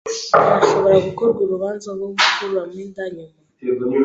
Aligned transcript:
Harashobora 0.37 0.97
gukorwa 1.07 1.39
urubanza 1.45 1.87
rwo 1.95 2.07
gukuramo 2.13 2.77
inda 2.83 3.05
nyuma? 3.15 3.35